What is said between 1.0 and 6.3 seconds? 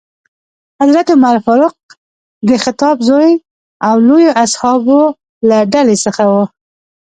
عمر فاروق د خطاب زوی او لویو اصحابو له ډلې څخه